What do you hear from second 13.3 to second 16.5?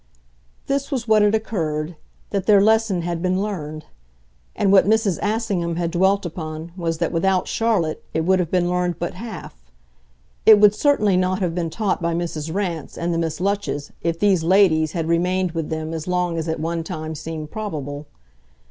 Lutches if these ladies had remained with them as long as